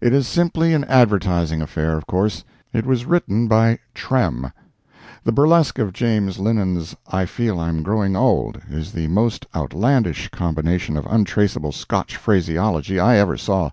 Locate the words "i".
7.06-7.24, 12.98-13.16